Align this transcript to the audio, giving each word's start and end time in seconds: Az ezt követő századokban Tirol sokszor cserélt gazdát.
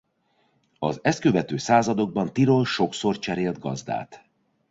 Az 0.79 0.99
ezt 1.03 1.19
követő 1.21 1.57
századokban 1.57 2.33
Tirol 2.33 2.65
sokszor 2.65 3.19
cserélt 3.19 3.59
gazdát. 3.59 4.23